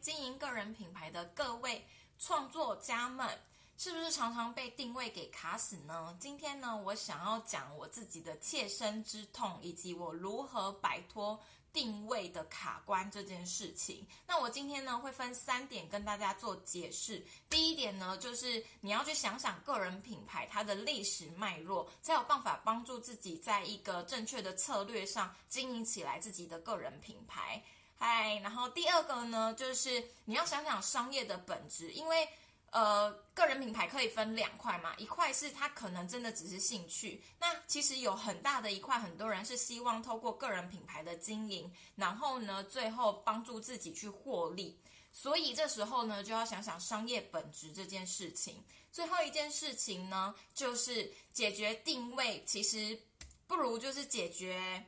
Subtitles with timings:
[0.00, 1.84] 经营个人品牌的各位
[2.18, 3.28] 创作家们，
[3.76, 6.16] 是不是常常被定位给卡死呢？
[6.20, 11.38] 今天呢，我想要讲我自己的切身之痛，以及我如何摆脱
[11.72, 14.06] 定位的卡关这件事情。
[14.26, 17.22] 那我今天呢，会分三点跟大家做解释。
[17.50, 27.62] 第一点呢，就是你要去想想个人品牌它的历史脉络，才有办法帮助自己在一个正确的策略上经营起来自己的个人品牌。
[27.98, 32.28] 嗨，然后第二个呢，就是你要想想商业的本质，因为
[32.70, 44.78] 呃，个人品牌可以分两块嘛，一块是它可能真的只是兴趣，那其实有很大的一块，很多人是希望透过个人品牌的经营，然后呢，最后帮助自己去获利，
[45.10, 48.62] 所以这时候呢，就要想想商业本质这件事情。
[48.92, 53.00] 最后一件事情呢，就是解决定位，其实
[53.46, 54.84] 不如就是解决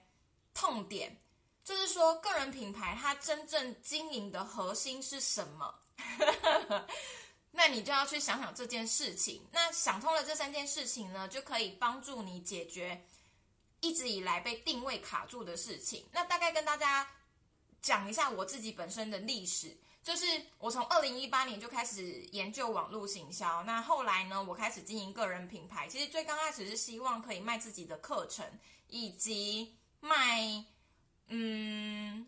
[0.52, 1.16] 痛点。
[1.68, 5.74] 就是说，个人品牌它真正经营的核心是什么？
[7.52, 9.46] 那你就要去想想这件事情。
[9.52, 13.04] 那想通了这三件事情呢，就可以帮助你解决
[13.80, 16.08] 一直以来被定位卡住的事情。
[16.10, 17.06] 那大概跟大家
[17.82, 20.24] 讲一下我自己本身的历史，就是
[20.56, 23.62] 我从二零一八年就开始研究网络行销。
[23.64, 25.86] 那后来呢，我开始经营个人品牌。
[25.86, 30.64] 其实最刚开始是希望可以卖自己的课程，以及卖。
[31.28, 32.26] 嗯，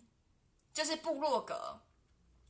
[0.73, 1.79] 就是部落格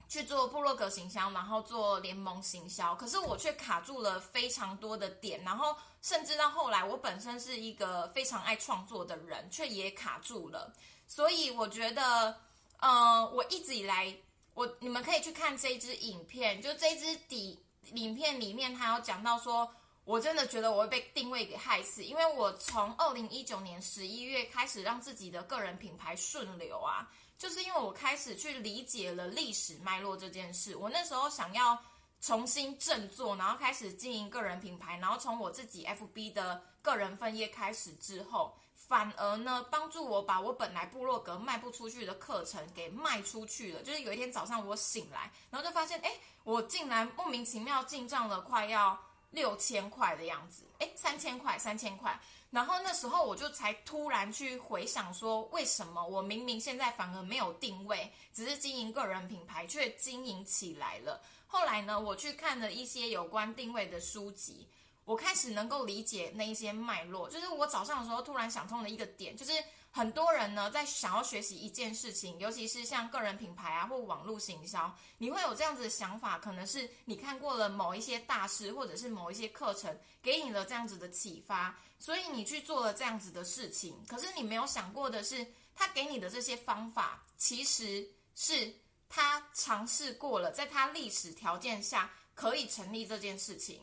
[0.09, 2.95] 去做部落格行销，然后做联盟行销。
[2.97, 10.73] 可是我却卡住了非常多的点，然后甚至到后来，我本身是一个非常爱创作的人，却也卡住了。
[11.06, 12.41] 所以我觉得，
[12.78, 14.15] 呃，我一直以来，
[14.55, 19.73] 我你们可以去看这一支影片，就这支底影片里面，他有讲到说。
[20.05, 30.75] 我真的觉得我会被定位给害死，因为我从二零一九年十一月开始让自己的个人品牌顺流啊，就是因为我开始去理解了历史脉络这件事。
[30.75, 31.78] 我那时候想要
[32.21, 43.83] 重新振作，然后开始经营个人品牌，然后从我自己 FB 的个人分页开始之后，反而呢帮助我把我本来部落格卖不出去的课程给卖出去了。
[43.83, 46.12] 就是有一天早上我醒来，然后就发现，哎，
[46.43, 48.99] 我竟然莫名其妙进账了，快要。
[49.30, 52.18] 六千块的样子，哎，三千块，三千块。
[52.50, 61.20] 然后那时候我就才突然去回想说，为什么我明明现在反而没有定位，只是经营个人品牌，却经营起来了。
[61.46, 64.66] 后来呢，我去看了一些有关定位的书籍，
[65.04, 67.30] 我开始能够理解那一些脉络。
[67.30, 69.52] 就是我早上的时候突然想通了一个点，就是。
[69.93, 84.01] 很多人呢，在想要学习一件事情，尤其是像个人品牌啊，或网络行销，你会有这样子的想法，可能是你看过了某一些大师，或者是某一些课程，给你了这样子的启发，所以你去做了这样子的事情。
[84.06, 88.72] 可是你没有想过的是，他给你的这些方法，其实是
[89.09, 93.81] 他尝试过了，在他历史条件下可以成立这件事情，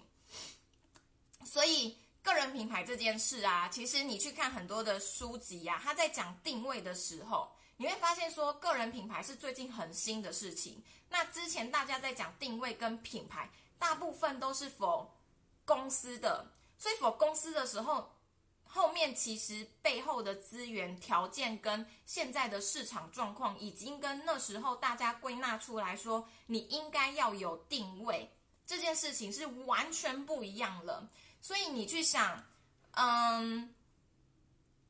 [1.44, 1.98] 所以。
[2.28, 10.84] 个人品牌这件事啊，其实你去看很多的书籍呀，他在讲定位的时候，你会发现说，个人品牌是最近很新的事情。
[11.08, 13.50] 那之前大家在讲定位跟品牌，
[13.80, 15.10] 大部分都是否
[15.64, 18.12] 公司的，所以否公司的时候，
[18.66, 28.30] 后面其实背后的资源条件跟现在的市场状况，已经跟那时候大家归纳出来说，你应该要有定位
[28.66, 31.08] 这件事情是完全不一样了。
[31.48, 32.44] 所以你去想，
[32.92, 33.74] 嗯，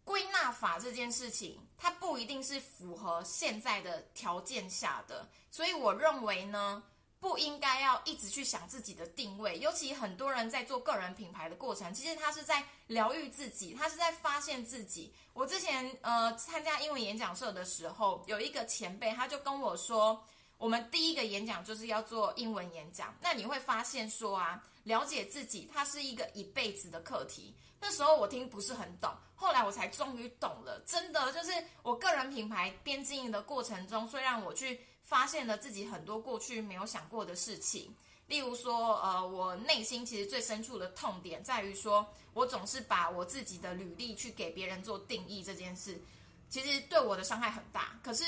[0.03, 5.29] 归纳法这件事情，它不一定是符合现在的条件下的。
[5.51, 6.81] 所以我认为呢，
[7.19, 9.59] 不应该要一直去想自己的定位。
[9.59, 15.13] 尤其很多人在做个人品牌的过程，其实他是在疗愈自己，他是在发现自己。
[15.33, 20.25] 我之前呃参加英文演讲社的时候，有一个前辈他就跟我说。
[20.59, 27.53] 我们第一个演讲就是要做英文演讲，那你会发现说啊，了解自己，它是一个一辈子的课题。
[27.79, 30.81] 那时候我听不是很懂，后来我才终于懂了。
[30.87, 31.51] 真的就是
[31.83, 37.93] 我个人品牌边经营的过程中，虽然我去发现了自己很多过去没有想过的事情，
[38.27, 46.01] 例如说，呃，我内心其实最深处的痛点在于说，我总是把我自己的履历去给别人做定义这件事，
[46.49, 47.99] 其实对我的伤害很大。
[48.01, 48.23] 可是。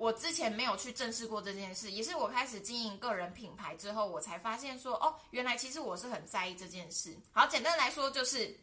[0.00, 7.14] 我之前没有去正视过这件事，也是我开始经营个人品牌之后，我才发现说，哦，原来其实我是很在意这件事。
[7.32, 8.58] 好，简单来说就是，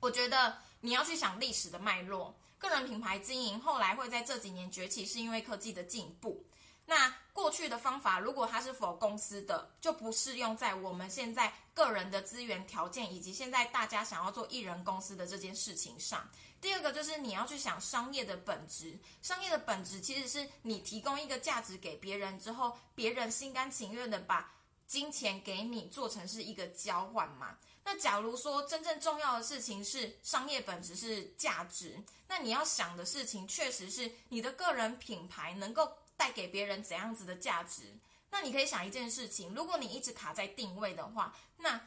[0.00, 6.42] 我觉得你要去想历史的脉络，个人品牌经营后来会在这几年崛起，是因为科技的进步。
[6.86, 16.28] 那过去的方法，如果它是否公司的，就不适用在我们现在个人的资源条件以及现在大家想要做艺人公司的这件事情上。
[16.60, 24.52] 第二个就是你要去想商业的本质，商业的本质其实是你提供一个价值给别人之后，别人心甘情愿的把
[24.86, 27.58] 金钱给你做成是一个交换嘛。
[27.82, 35.92] 那假如说真正重要的事情是商业本质是价值，那你要想的事情确实是你的个人品牌能够
[36.24, 37.82] 带给别人怎样子的价值。
[38.30, 41.78] 那你可以想一件事情，如果你一直卡在定位的话，那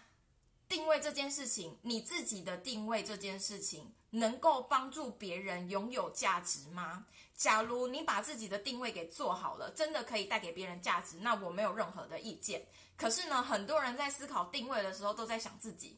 [0.69, 7.07] 定位这件事情，你自己的定位这件事情，能够帮助别人拥有价值吗？
[7.35, 12.63] 假如你把自己的定位给做好了，真的可以带给别人价值，那我没有任何的意见。
[12.95, 15.97] 可是呢，很多人在思考定位的时候，都在想自己，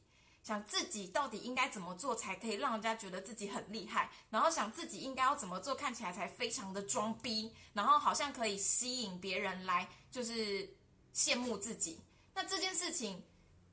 [0.49, 10.67] 想自己到底应该怎么做才可以让人家觉得自己很厉害，然后想自己应该要怎么做，看起来才非常的装逼，然后好像可以吸引别人来，就是
[11.13, 11.99] 羡慕自己。
[12.33, 13.23] 那这件事情。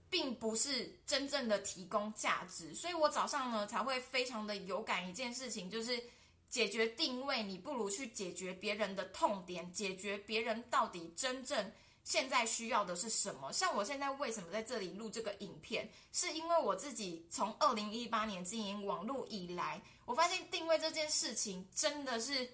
[0.08, 6.00] 并不是真正的提供价值，所以我早上呢才会非常的有感一件事情，就是
[6.48, 11.72] 解决定位，你不如去解决别人的痛点，解决别人到底真正
[12.06, 13.52] 现在需要的是什么。
[13.52, 22.48] 像我现在为什么在这里录这个影片，是因为我自己从二零一八年经营网络以来，我发现定位这件事情真的是。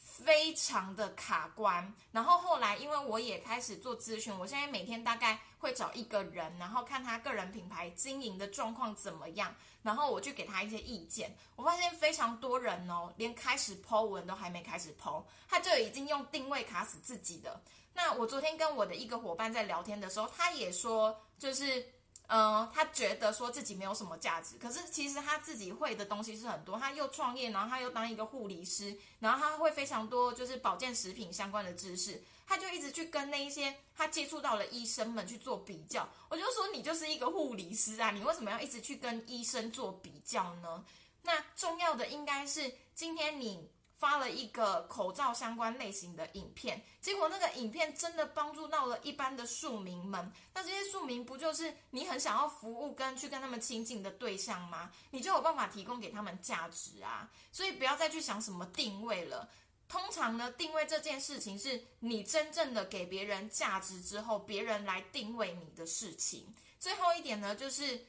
[0.00, 11.36] 非常的卡关，然后后来因为我也开始做咨询，我现在每天大概会找一个人，然后看他个人品牌经营的状况怎么样，然后我去给他一些意见。
[11.54, 17.62] 我发现非常多人哦，连开始剖文都还没开始剖，他就已经用定位卡死自己的。
[17.98, 21.84] 那我昨天跟我的一个伙伴在聊天的时候，他也说就是。
[22.30, 26.78] 嗯，他觉得说自己没有什么价值，可是其实他自己会的东西是很多。
[26.78, 32.22] 他又创业，然后他又当一个护理师，然后他会非常多就是保健食品相关的知识。
[32.46, 36.06] 他就一直去跟那一些他接触到的医生们去做比较。
[36.28, 40.84] 我就说你就是一个护理师啊，你为什么要一直去跟医生做比较呢？
[41.22, 43.70] 那重要的应该是今天你。
[43.98, 50.32] 发了一个口罩相关类型的影片，结果那个影片真的帮助到了一般的庶民们。
[50.54, 54.92] 那这些庶民不就是你很想要服务跟去跟他们亲近的对象吗？
[55.10, 57.28] 你就有办法提供给他们价值啊！
[57.50, 59.50] 所以不要再去想什么定位了。
[59.88, 66.54] 通常呢，定位这件事情是你真正的给别人价值之后，别人来定位你的事情。
[66.78, 68.06] 最后一点呢，就是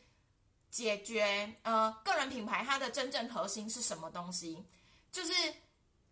[0.70, 4.64] 解决呃个人品牌它的真正核心是什么东西，
[5.12, 5.34] 就是。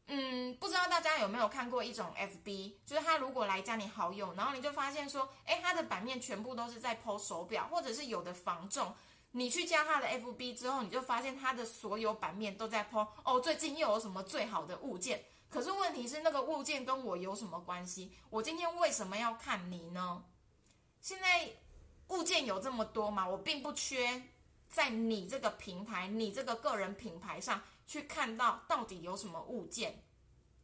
[0.10, 8.96] 嗯，不知道大家有没有看过一种 FB，就是他如果来加你好友，然后你就发现说，哎，他的版面全部都是在 PO 手表，或者是有的防重。
[9.32, 15.26] 你去加他的 FB 之后，你就发现他的所有版面都在 PO 哦，最近又有什么最好的物件？
[15.50, 18.14] 可是问题是，那个物件跟我有什么关系？
[18.30, 20.24] 我今天为什么要看你呢？
[21.02, 21.50] 现在
[22.08, 24.24] 物件有这么多嘛，我并不缺
[24.70, 27.62] 在你这个平台、你这个个人品牌上。
[27.88, 30.04] 去看到到底有什么物件，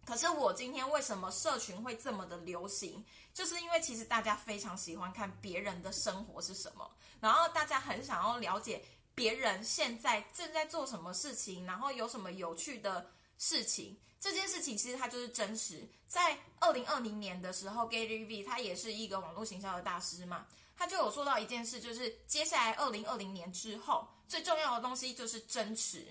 [0.05, 3.03] 可是我今天为什么社群会这么的流行？
[3.33, 6.87] 就是因为其实大家非常喜欢看别人的生活是什么，
[7.19, 8.83] 然后大家很想要了解
[9.15, 13.09] 别人现在正在做什么事情，然后有什么有趣的
[13.39, 13.97] 事情。
[14.19, 15.87] 这件事情其实它就是真实。
[16.05, 20.45] 在二零二零年的时候，Gary V 他也是一个网络行销的大师嘛，
[20.77, 26.07] 他就有说到一件事，就是接下来二零二零年之后最重要的东西就是真实。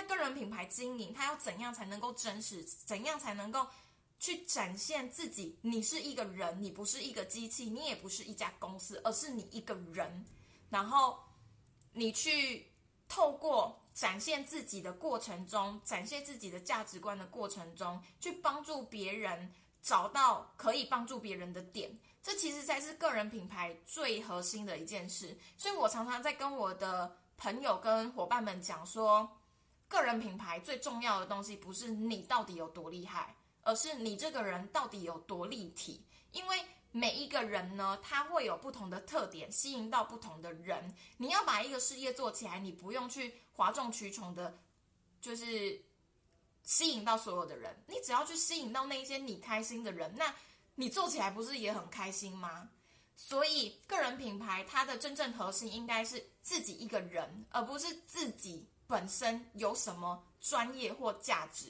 [0.00, 2.62] 那个人品牌经营，它要怎样才能够真实？
[2.62, 3.66] 怎样才能够
[4.20, 5.58] 去展现自己？
[5.60, 10.24] 你是一个人，你不是一个机器，你也不是一家公司，而是你一个人。
[10.70, 11.18] 然后
[11.92, 12.70] 你去
[13.08, 19.52] 透过展现自己的过程中，展现自己的价值观的过程中，去帮助别人
[19.82, 21.90] 找到可以帮助别人的点。
[22.22, 25.36] 这其实才是个人品牌最核心的一件事。
[25.56, 29.28] 所以我常常在跟我的朋友、跟伙伴们讲说。
[29.88, 36.04] 个人品牌最重要的东西不是你到底有多厉害，而是你这个人到底有多立体。
[36.32, 40.94] 因为每一个人呢，他会有不同的特点，吸引到不同的人。
[41.16, 44.58] 你要把一个事业做起来，你不用去哗众取宠的，
[45.20, 45.82] 就是
[46.62, 47.82] 吸引到所有的人。
[47.86, 50.34] 你只要去吸引到那些你开心的人，那
[50.74, 52.70] 你做起来不是也很开心吗？
[53.16, 58.68] 所以，个人品牌它的真正核心应该是自己一个人，而不是自己。
[58.88, 61.66] 本身有什么专业或价值？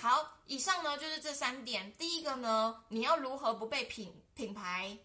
[0.00, 1.90] 好，以上呢就是这三点。
[1.94, 4.96] 第一个呢，你要如何不被品品牌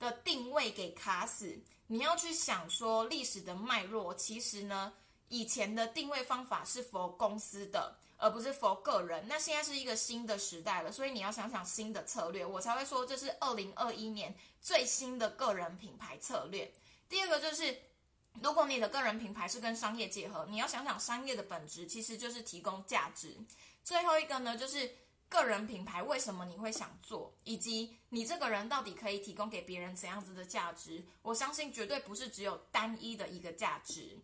[0.00, 1.56] 的定位给卡死？
[1.86, 4.92] 你要去想说历史的脉络，其实呢，
[5.28, 9.24] 以前的定位方法是否公司的，而不是否个人。
[9.28, 16.70] 那现在是一个新的时代了，所以你要想想新的策略，我才会说这是二零二一年最新的个人品牌策略。
[17.08, 17.80] 第二个就是，
[18.42, 23.36] 如果你的个人品牌是跟商业结合，你要想想商业的本质其实就是提供价值。
[23.82, 24.90] 最后一个呢，就是
[25.28, 31.04] 个人品牌为什么你会想做，以及你这个人到底可以提供给别人怎样子的价值？
[31.22, 34.18] 我相信绝对不是只有单一的一个价值。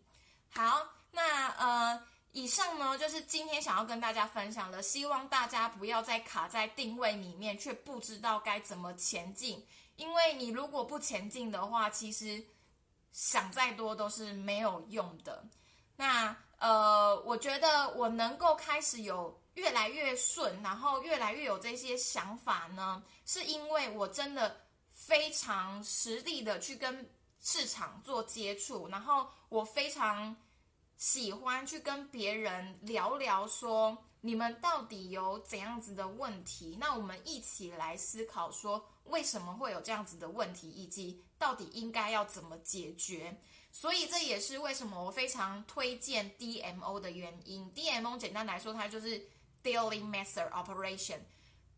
[0.49, 9.65] 好，那呃，以上呢就是今天想要跟大家分享的，希望大家不要再卡在定位里面，却不知道该怎么前进。
[9.95, 12.43] 因为你如果不前进的话，其实
[13.15, 15.41] 想再多都是没有用的。
[15.95, 24.57] 那呃，我觉得我能够开始有越来越顺，然后越来越有这些想法呢，是因为我真的
[24.89, 30.35] 非常实力的去跟市场做接触，然后我非常。
[30.97, 36.77] 喜欢去跟别人聊聊，说你们到底有怎样子的问题？
[36.79, 43.37] 那我们一起来思考，说为什么会有这样子的问题，以及到底应该要怎么解决。
[43.71, 47.69] 所以这也是为什么我非常推荐 DMO 的原因。
[47.73, 49.19] DMO 简单来说，它就是
[49.61, 51.19] Daily Master Operation，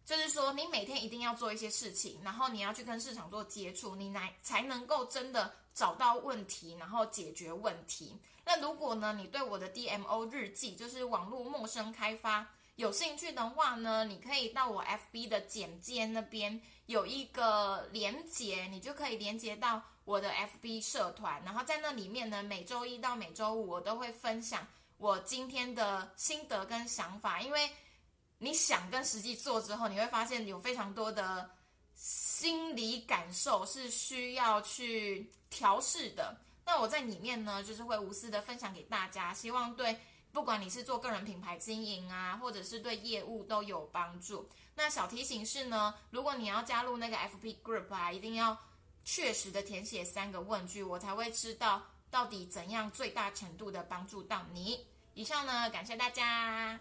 [0.06, 8.16] 就是说你每天一定要做一些事情，然后你要去跟市场做接触，你来才能够真的找到问题，然后解决问题。
[8.46, 24.65] 那如果呢，你对我的 DMO 日记，就是网络陌生开发有兴趣的话呢，你可以到我 FB 的简介那边有一个连接，你就可以连接到我的 FB 社团，然后在那里面呢，每周一到每周五我都会分享
[24.98, 27.67] 我今天的心得跟想法，因为
[28.38, 31.50] 你想跟实际做之后，你会发现有非常多的
[31.96, 36.38] 心理感受是需要去调试的。
[36.63, 39.98] 那我在里面呢，就是会无私的分享给大家，希望对
[40.38, 44.48] 不管你是做个人品牌经营啊，或者是对业务都有帮助。
[44.75, 48.56] 那小提醒是呢，如果你要加入那个 FP Group 啊，一定要
[49.03, 54.86] 确实的填写三个问句，我才会知道到底怎样最大程度的帮助到你。
[55.15, 56.79] 以上呢，感谢大家。